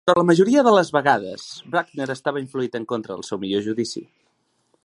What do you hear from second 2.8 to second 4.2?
en contra del seu millor judici.